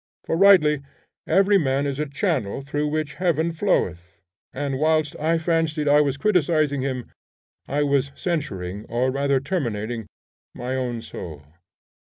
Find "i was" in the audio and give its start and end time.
5.87-6.17, 7.67-8.11